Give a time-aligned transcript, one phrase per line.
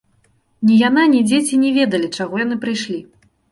[0.69, 2.99] Ні яна, ні дзеці не ведалі, чаго яны прыйшлі.